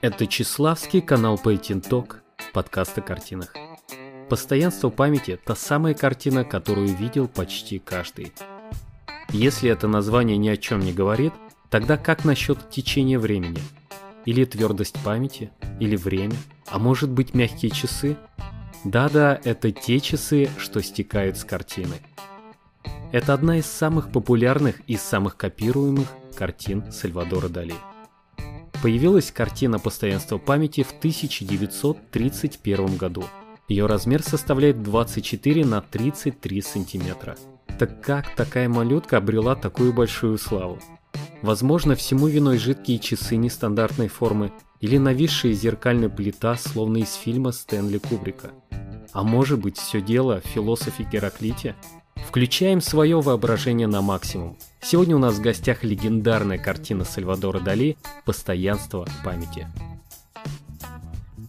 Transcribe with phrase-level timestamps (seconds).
[0.00, 2.16] Это Чеславский канал Painting Talk,
[2.52, 3.54] подкаст о картинах.
[4.28, 8.32] Постоянство памяти– та самая картина, которую видел почти каждый.
[9.30, 11.32] Если это название ни о чем не говорит,
[11.70, 13.60] тогда как насчет течения времени?
[14.24, 15.50] Или твердость памяти?
[15.80, 16.36] Или время?
[16.68, 18.16] А может быть мягкие часы?
[18.84, 21.96] Да-да, это те часы, что стекают с картины.
[23.12, 27.74] Это одна из самых популярных и самых копируемых картин Сальвадора Дали.
[28.82, 33.24] Появилась картина «Постоянство памяти» в 1931 году.
[33.68, 37.36] Ее размер составляет 24 на 33 сантиметра.
[37.78, 40.78] Так как такая малютка обрела такую большую славу?
[41.42, 47.98] Возможно, всему виной жидкие часы нестандартной формы или нависшая зеркальная плита, словно из фильма Стэнли
[47.98, 48.52] Кубрика.
[49.12, 51.74] А может быть, все дело в философе Гераклите?
[52.16, 54.58] Включаем свое воображение на максимум.
[54.88, 59.66] Сегодня у нас в гостях легендарная картина Сальвадора Дали «Постоянство памяти».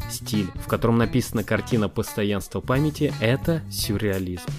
[0.09, 4.49] Стиль, в котором написана картина «Постоянство памяти»— это сюрреализм.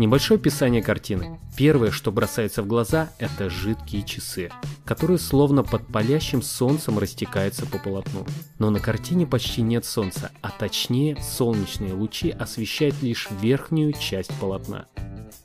[0.00, 1.38] Небольшое описание картины.
[1.58, 4.48] Первое, что бросается в глаза, это жидкие часы,
[4.86, 8.24] которые словно под палящим солнцем растекаются по полотну.
[8.58, 14.86] Но на картине почти нет солнца, а точнее солнечные лучи освещают лишь верхнюю часть полотна.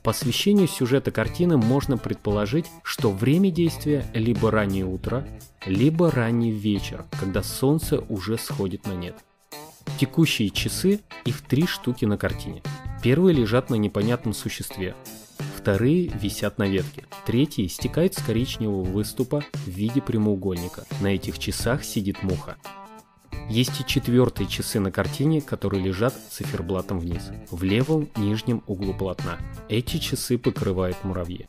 [0.02, 5.28] По освещению сюжета картины можно предположить, что время действия либо раннее утро,
[5.66, 9.16] либо ранний вечер, когда солнце уже сходит на нет.
[10.00, 12.62] Текущие часы, их три штуки на картине.
[13.06, 14.96] Первые лежат на непонятном существе,
[15.56, 20.84] вторые висят на ветке, третий стекает с коричневого выступа в виде прямоугольника.
[21.00, 22.56] На этих часах сидит муха.
[23.48, 29.38] Есть и четвертые часы на картине, которые лежат циферблатом вниз, в левом нижнем углу полотна.
[29.68, 31.46] Эти часы покрывают муравьи.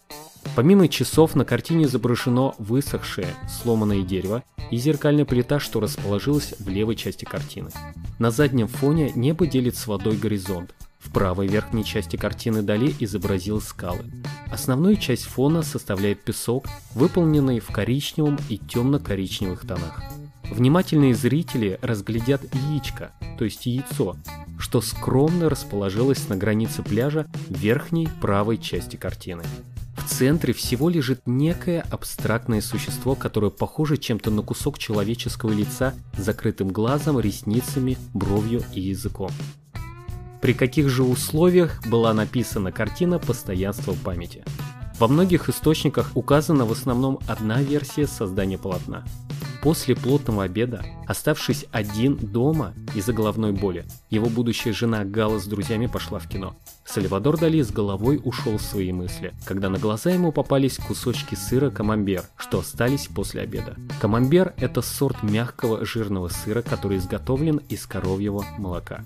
[0.55, 6.95] Помимо часов на картине изображено высохшее, сломанное дерево и зеркальная плита, что расположилась в левой
[6.95, 7.71] части картины.
[8.19, 10.75] На заднем фоне небо делит с водой горизонт,
[11.07, 14.11] в правой верхней части картины Дали изобразил скалы.
[14.51, 20.01] Основную часть фона составляет песок, выполненный в коричневом и темно-коричневых тонах.
[20.51, 24.17] Внимательные зрители разглядят яичко, то есть яйцо,
[24.59, 29.43] что скромно расположилось на границе пляжа верхней правой части картины.
[29.97, 36.21] В центре всего лежит некое абстрактное существо, которое похоже чем-то на кусок человеческого лица с
[36.21, 39.31] закрытым глазом, ресницами, бровью и языком.
[40.47, 44.45] При каких же условиях была написана картина «Постоянство памяти»?
[44.97, 49.03] Во многих источниках указана в основном одна версия создания полотна.
[49.67, 55.87] После плотного обеда, оставшись один дома из-за головной боли, его будущая жена Гала с друзьями
[55.87, 56.55] пошла в кино.
[56.85, 61.69] Сальвадор Дали с головой ушел в свои мысли, когда на глаза ему попались кусочки сыра
[61.69, 63.75] камамбер, что остались после обеда.
[63.99, 69.03] Камамбер– это сорт мягкого жирного сыра, который изготовлен из коровьего молока.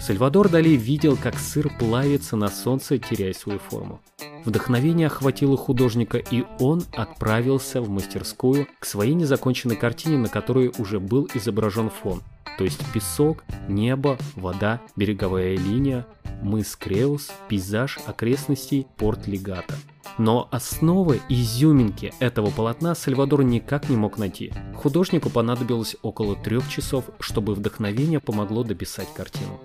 [0.00, 4.00] Сальвадор Дали видел, как сыр плавится на солнце, теряя свою форму.
[4.44, 10.98] Вдохновение охватило художника, и он отправился в мастерскую к своей незаконченной картине, на которой уже
[11.00, 12.22] был изображен фон,
[12.58, 16.06] то есть песок, небо, вода, береговая линия,
[16.42, 19.74] мыс Креус, пейзаж окрестностей порт Легата.
[20.18, 24.52] Но основы изюминки этого полотна Сальвадор никак не мог найти.
[24.74, 29.60] Художнику понадобилось около трех часов, чтобы вдохновение помогло дописать картину.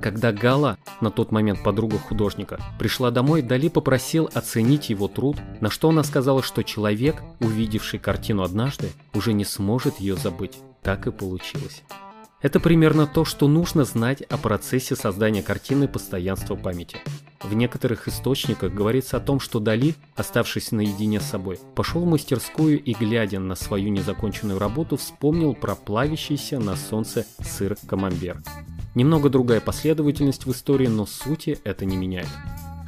[0.00, 5.70] Когда Гала, на тот момент подруга художника, пришла домой, Дали попросил оценить его труд, на
[5.70, 10.58] что она сказала, что человек, увидевший картину однажды, уже не сможет ее забыть.
[10.82, 11.82] Так и получилось.
[12.40, 16.98] Это примерно то, что нужно знать о процессе создания картины постоянства памяти.
[17.42, 22.80] В некоторых источниках говорится о том, что Дали, оставшись наедине с собой, пошел в мастерскую
[22.80, 28.40] и, глядя на свою незаконченную работу, вспомнил про плавящийся на солнце сыр камамбер.
[28.98, 32.26] Немного другая последовательность в истории, но сути это не меняет.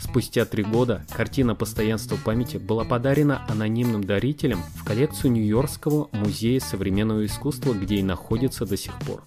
[0.00, 7.24] Спустя три года картина «Постоянство памяти» была подарена анонимным дарителям в коллекцию Нью-Йоркского музея современного
[7.24, 9.22] искусства, где и находится до сих пор.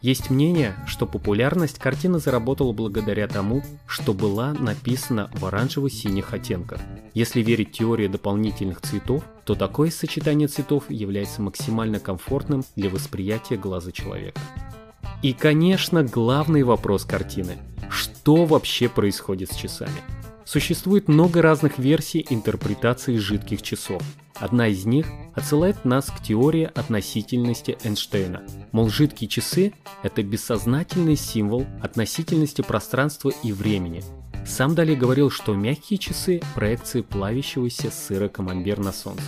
[0.00, 6.80] Есть мнение, что популярность картины заработала благодаря тому, что была написана в оранжево-синих оттенках.
[7.14, 13.92] Если верить теории дополнительных цветов, то такое сочетание цветов является максимально комфортным для восприятия глаза
[13.92, 14.40] человека.
[15.26, 17.58] И, конечно, главный вопрос картины.
[17.90, 20.00] Что вообще происходит с часами?
[20.44, 24.00] Существует много разных версий интерпретации жидких часов.
[24.36, 28.44] Одна из них отсылает нас к теории относительности Эйнштейна.
[28.70, 29.72] Мол, жидкие часы–
[30.04, 34.04] это бессознательный символ относительности пространства и времени.
[34.46, 39.24] Сам Дали говорил, что мягкие часы– проекции плавящегося сыра камамбер на солнце.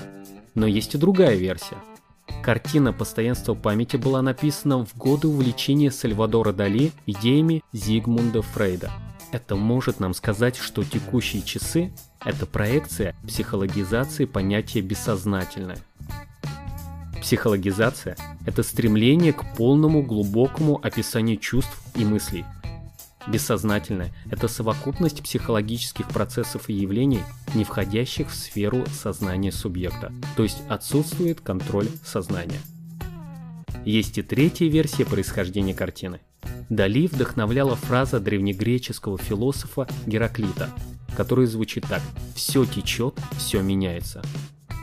[0.54, 1.76] Но есть и другая версия.
[2.48, 8.90] Картина «Постоянство памяти» была написана в годы увлечения Сальвадора Дали идеями Зигмунда Фрейда.
[9.32, 11.92] Это может нам сказать, что текущие часы–
[12.24, 15.76] это проекция психологизации понятия «бессознательное».
[17.20, 18.16] Психологизация–
[18.46, 22.46] это стремление к полному глубокому описанию чувств и мыслей.
[23.30, 27.20] Бессознательное– это совокупность психологических процессов и явлений,
[27.54, 32.60] не входящих в сферу сознания субъекта, то есть отсутствует контроль сознания.
[33.84, 36.20] Есть и третья версия происхождения картины.
[36.70, 40.70] Дали вдохновляла фраза древнегреческого философа Гераклита,
[41.14, 42.02] которая звучит так
[42.34, 44.22] «все течет, все меняется».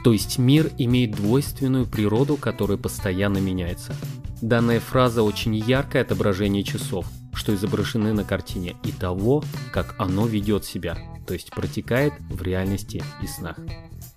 [0.03, 3.95] То есть мир имеет двойственную природу, которая постоянно меняется.
[4.39, 7.07] Данная фраза очень яркое отображение часов,
[7.45, 10.97] что изображены на картине, и того, как оно ведет себя,
[11.27, 13.59] то есть протекает в реальности и снах.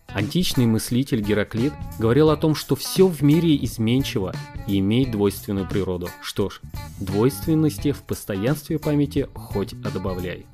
[0.06, 4.34] Античный мыслитель Гераклит говорил о том, что все в мире изменчиво
[4.66, 6.08] и имеет двойственную природу.
[6.22, 6.62] Что ж,
[7.00, 10.46] двойственности в постоянстве памяти хоть отбавляй.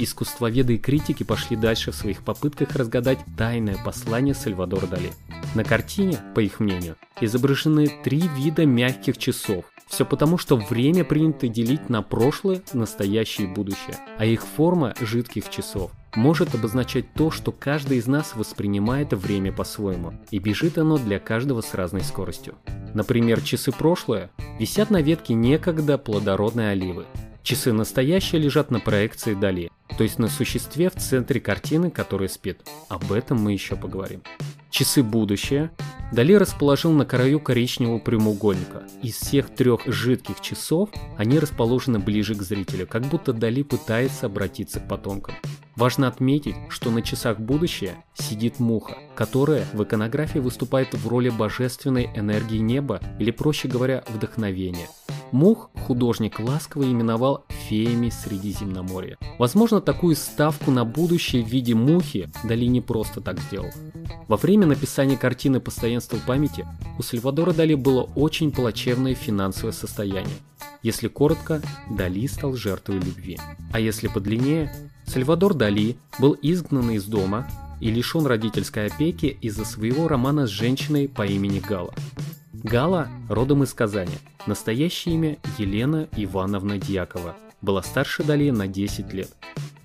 [0.00, 5.10] Искусствоведы и критики пошли дальше в своих попытках разгадать тайное послание Сальвадора Дали.
[5.56, 9.64] На картине, по их мнению, изображены три вида мягких часов.
[9.88, 15.50] Все потому, что время принято делить на прошлое, настоящее и будущее, а их форма жидких
[15.50, 21.18] часов может обозначать то, что каждый из нас воспринимает время по-своему, и бежит оно для
[21.18, 22.54] каждого с разной скоростью.
[22.94, 24.30] Например, часы прошлое
[24.60, 27.06] висят на ветке некогда плодородной оливы,
[27.48, 32.60] Часы настоящие лежат на проекции Дали, то есть на существе в центре картины, который спит.
[32.90, 34.22] Об этом мы еще поговорим.
[34.68, 35.70] Часы будущее
[36.12, 38.82] Дали расположил на краю коричневого прямоугольника.
[39.02, 44.80] Из всех трех жидких часов они расположены ближе к зрителю, как будто Дали пытается обратиться
[44.80, 45.34] к потомкам.
[45.74, 52.10] Важно отметить, что на часах будущее сидит муха, которая в иконографии выступает в роли божественной
[52.14, 54.88] энергии неба или, проще говоря, вдохновения.
[55.32, 59.18] Мух художник ласково именовал феями Средиземноморья.
[59.38, 63.70] Возможно, такую ставку на будущее в виде мухи Дали не просто так сделал.
[64.26, 66.66] Во время написания картины «Постоянство памяти»
[66.98, 70.36] у Сальвадора Дали было очень плачевное финансовое состояние.
[70.82, 71.60] Если коротко,
[71.90, 73.38] Дали стал жертвой любви.
[73.72, 74.72] А если подлиннее,
[75.04, 77.46] Сальвадор Дали был изгнан из дома
[77.80, 81.94] и лишен родительской опеки из-за своего романа с женщиной по имени Гала.
[82.70, 84.18] Гала родом из Казани.
[84.46, 87.34] Настоящее имя Елена Ивановна Дьякова.
[87.62, 89.30] Была старше Дали на 10 лет.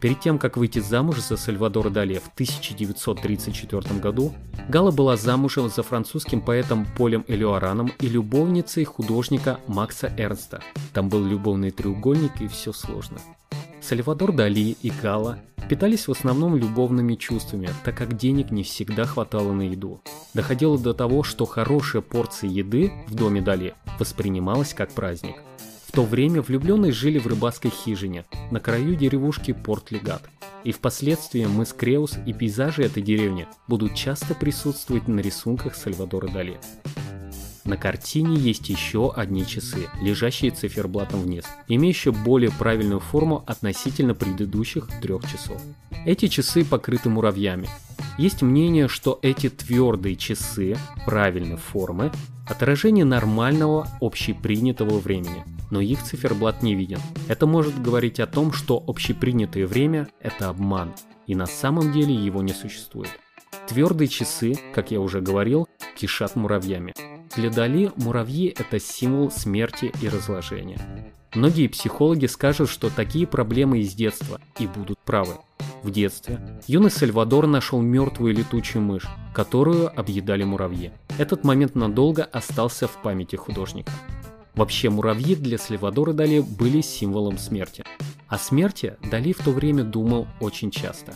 [0.01, 4.33] Перед тем, как выйти замуж за Сальвадора Дали в 1934 году,
[4.67, 10.61] Гала была замужем за французским поэтом Полем Элюараном и любовницей художника Макса Эрнста.
[10.91, 13.17] Там был любовный треугольник и все сложно.
[13.83, 19.51] Сальвадор Дали и Гала питались в основном любовными чувствами, так как денег не всегда хватало
[19.51, 20.01] на еду.
[20.33, 25.35] Доходило до того, что хорошая порция еды в доме Дали воспринималась как праздник.
[25.85, 30.23] В то время влюбленные жили в рыбацкой хижине на краю деревушки Порт-Легат.
[30.63, 36.57] И впоследствии мыс Креус и пейзажи этой деревни будут часто присутствовать на рисунках Сальвадора Дали.
[37.65, 44.89] На картине есть еще одни часы, лежащие циферблатом вниз, имеющие более правильную форму относительно предыдущих
[45.01, 45.61] трех часов.
[46.05, 47.69] Эти часы покрыты муравьями.
[48.17, 52.11] Есть мнение, что эти твердые часы правильной формы–
[52.47, 56.99] отражение нормального общепринятого времени, но их циферблат не виден.
[57.29, 60.91] Это может говорить о том, что общепринятое время– это обман,
[61.27, 63.09] и на самом деле его не существует.
[63.69, 66.93] Твердые часы, как я уже говорил, кишат муравьями.
[67.35, 70.79] Для Дали муравьи– это символ смерти и разложения.
[71.33, 75.37] Многие психологи скажут, что такие проблемы из детства, и будут правы.
[75.81, 80.91] В детстве юный Сальвадор нашел мертвую летучую мышь, которую объедали муравьи.
[81.17, 83.91] Этот момент надолго остался в памяти художника.
[84.53, 87.83] Вообще муравьи для Сальвадора Дали были символом смерти.
[88.27, 91.13] О смерти Дали в то время думал очень часто.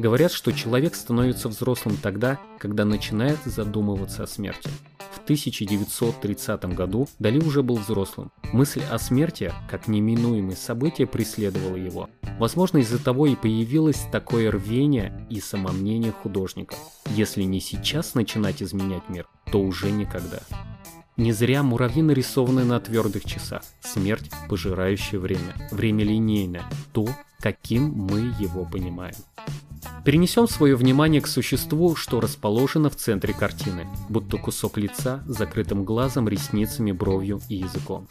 [0.00, 4.70] Говорят, что человек становится взрослым тогда, когда начинает задумываться о смерти.
[4.96, 8.32] В 1930 году Дали уже был взрослым.
[8.50, 12.08] Мысль о смерти, как неминуемое событие, преследовала его.
[12.38, 16.76] Возможно, из-за того и появилось такое рвение и самомнение художника.
[17.10, 20.40] Если не сейчас начинать изменять мир, то уже никогда.
[21.18, 23.64] Не зря муравьи нарисованы на твердых часах.
[23.82, 25.68] Смерть, пожирающая время.
[25.70, 26.64] Время линейное.
[26.94, 27.06] То,
[27.38, 29.16] каким мы его понимаем.
[30.02, 35.84] Перенесем свое внимание к существу, что расположено в центре картины, будто кусок лица с закрытым
[35.84, 38.08] глазом, ресницами, бровью и языком.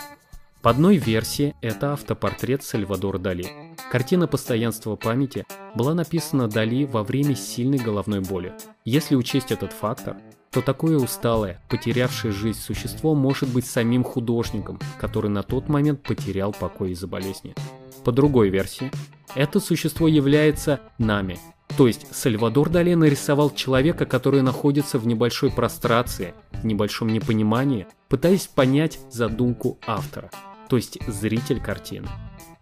[0.61, 3.47] По одной версии это автопортрет Сальвадора Дали.
[3.91, 8.53] Картина постоянства памяти была написана Дали во время сильной головной боли.
[8.85, 10.17] Если учесть этот фактор,
[10.51, 16.53] то такое усталое, потерявшее жизнь существо может быть самим художником, который на тот момент потерял
[16.53, 17.55] покой из-за болезни.
[18.03, 18.91] По другой версии,
[19.33, 21.39] это существо является нами,
[21.79, 28.47] то есть Сальвадор Дали нарисовал человека, который находится в небольшой прострации, в небольшом непонимании, пытаясь
[28.47, 30.29] понять задумку автора,
[30.67, 32.09] то есть зритель картины.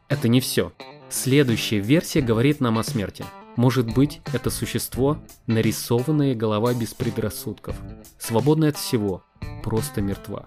[0.08, 0.72] Это не все.
[1.10, 3.26] Следующая версия говорит нам о смерти.
[3.56, 7.76] Может быть, это существо– нарисованная голова без предрассудков,
[8.20, 9.24] свободная от всего,
[9.64, 10.46] просто мертва.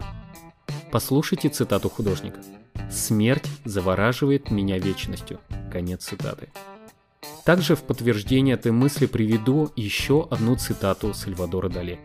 [0.93, 2.39] Послушайте цитату художника.
[2.89, 5.41] «Смерть завораживает меня вечностью».
[5.69, 6.47] Конец цитаты.
[7.45, 11.99] Также в подтверждение этой мысли приведу еще одну цитату Сальвадора Дали.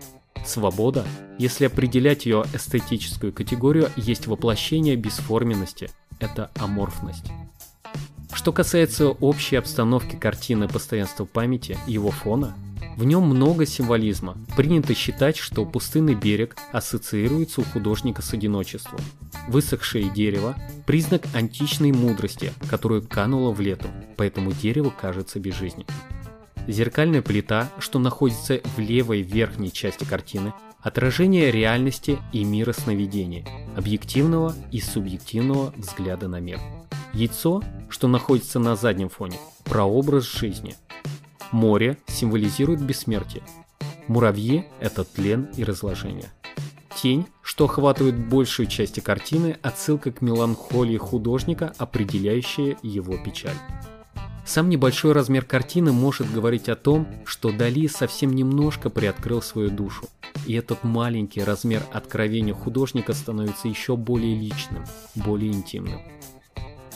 [0.45, 1.05] Свобода,
[1.39, 5.91] если определять ее эстетическую категорию, есть воплощение бесформенности,
[6.21, 7.27] это аморфность.
[8.33, 12.57] Что касается общей обстановки картины постоянства памяти, его фона,
[12.97, 14.37] в нем много символизма.
[14.57, 19.01] Принято считать, что пустынный берег ассоциируется у художника с одиночеством.
[19.49, 25.87] Высохшее дерево– признак античной мудрости, которую кануло в лету, поэтому дерево кажется безжизненным.
[26.67, 34.55] Зеркальная плита, что находится в левой верхней части картины, отражение реальности и мира сновидения, объективного
[34.73, 36.59] и субъективного взгляда на мир.
[37.13, 40.77] Яйцо, что находится на заднем фоне, прообраз жизни.
[41.53, 43.43] Море символизирует бессмертие.
[44.09, 46.31] Муравьи– это тлен и разложение.
[46.95, 53.57] Тень, что охватывает большую часть картины, отсылка к меланхолии художника, определяющая его печаль.
[54.47, 60.07] Сам небольшой размер картины может говорить о том, что Дали совсем немножко приоткрыл свою душу,
[60.47, 64.85] и этот маленький размер откровения художника становится еще более личным,
[65.17, 66.01] более интимным.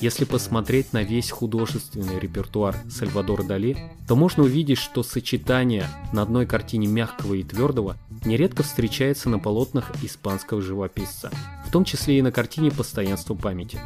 [0.00, 3.76] Если посмотреть на весь художественный репертуар Сальвадора Дали,
[4.08, 9.92] то можно увидеть, что сочетание на одной картине мягкого и твердого нередко встречается на полотнах
[10.02, 11.30] испанского живописца,
[11.66, 13.78] в том числе и на картине «Постоянство памяти».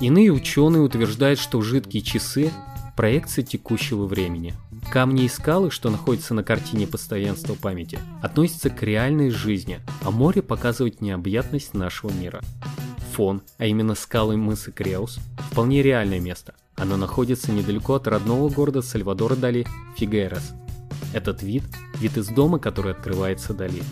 [0.00, 2.52] Иные ученые утверждают, что жидкие часы–
[2.96, 4.54] проекция текущего времени.
[4.92, 10.40] Камни и скалы, что находятся на картине «Постоянство памяти», относятся к реальной жизни, а море
[10.40, 12.42] показывает необъятность нашего мира.
[13.18, 15.18] Фон, а именно скалы мыса Креус,
[15.50, 16.54] вполне реальное место.
[16.76, 20.54] Оно находится недалеко от родного города Сальвадора Дали Фигерас.
[21.12, 21.64] Этот вид–
[21.98, 23.82] вид из дома, который открывается Дали.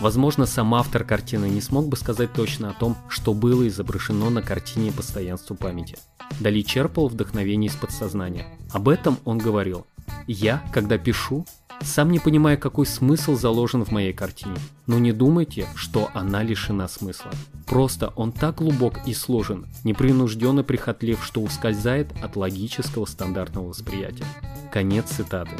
[0.00, 4.40] Возможно, сам автор картины не смог бы сказать точно о том, что было изображено на
[4.40, 5.98] картине постоянству памяти.
[6.40, 8.46] Дали черпал вдохновение из подсознания.
[8.72, 9.86] Об этом он говорил.
[10.26, 11.44] «Я, когда пишу,
[11.82, 14.56] сам не понимаю, какой смысл заложен в моей картине.
[14.86, 17.30] Но не думайте, что она лишена смысла.
[17.66, 24.24] Просто он так глубок и сложен, непринужденно прихотлив, что ускользает от логического стандартного восприятия.
[24.72, 25.56] Конец цитаты.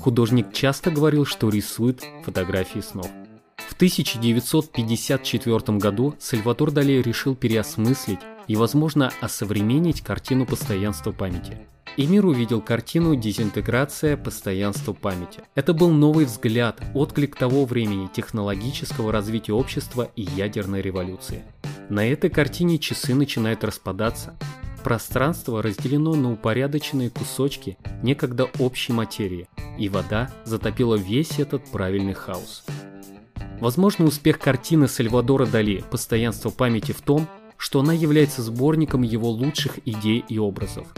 [0.00, 3.08] Художник часто говорил, что рисует фотографии снов.
[3.56, 11.58] В 1954 году Сальватор Дали решил переосмыслить и, возможно, осовременить картину постоянства памяти.
[11.98, 14.16] И мир увидел картину «Дезинтеграция.
[14.16, 15.42] Постоянство памяти».
[15.54, 21.42] Это был новый взгляд, отклик того времени технологического развития общества и ядерной революции.
[21.90, 24.34] На этой картине часы начинают распадаться.
[24.82, 29.46] Пространство разделено на упорядоченные кусочки некогда общей материи,
[29.78, 32.64] и вода затопила весь этот правильный хаос.
[33.60, 39.78] Возможно, успех картины Сальвадора Дали «Постоянство памяти» в том, что она является сборником его лучших
[39.86, 40.88] идей и образов.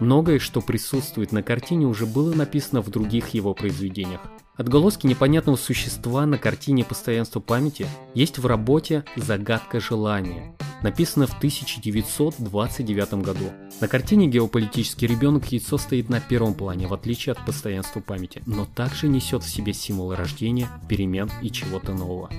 [0.00, 4.20] Многое, что присутствует на картине, уже было написано в других его произведениях.
[4.56, 13.14] Отголоски непонятного существа на картине «Постоянство памяти» есть в работе «Загадка желания», написано в 1929
[13.14, 13.50] году.
[13.80, 18.66] На картине геополитический ребенок яйцо стоит на первом плане, в отличие от постоянства памяти, но
[18.66, 22.30] также несет в себе символы рождения, перемен и чего-то нового.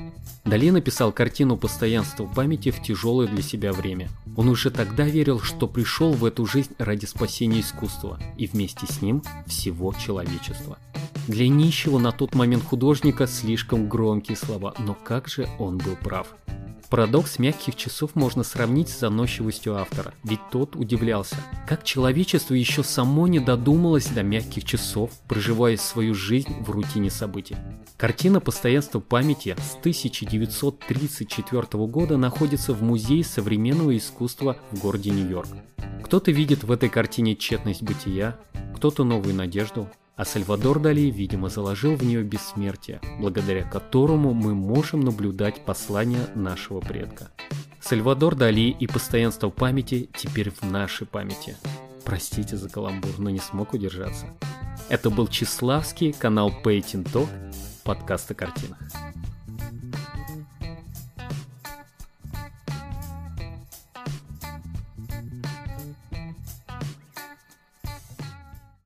[0.46, 4.10] Дали написал картину постоянства памяти в тяжелое для себя время.
[4.36, 9.02] Он уже тогда верил, что пришел в эту жизнь ради спасения искусства и вместе с
[9.02, 10.78] ним всего человечества.
[11.28, 16.28] Для нищего на тот момент художника слишком громкие слова, но как же он был прав.
[16.94, 23.26] Парадокс мягких часов можно сравнить с заносчивостью автора, ведь тот удивлялся, как человечество еще само
[23.26, 27.56] не додумалось до мягких часов, проживая свою жизнь в рутине событий.
[27.98, 35.50] Картина «Постоянство памяти» с 1934 года находится в Музее современного искусства в городе Нью-Йорк.
[36.04, 38.38] Кто-то видит в этой картине тщетность бытия,
[38.76, 45.02] кто-то новую надежду, а Сальвадор Дали, видимо, заложил в нее бессмертие, благодаря которому мы можем
[45.02, 47.32] наблюдать послание нашего предка.
[47.82, 51.58] Сальвадор Дали и постоянство памяти теперь в нашей памяти.
[52.06, 54.28] Простите за каламбур, но не смог удержаться.
[54.90, 57.30] Это был Числавский, канал Painting Talk.
[57.84, 58.80] подкаст о картинах.